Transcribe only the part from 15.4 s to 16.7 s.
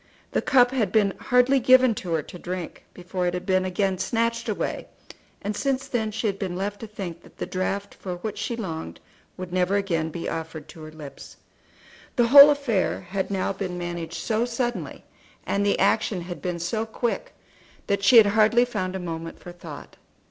and the action had been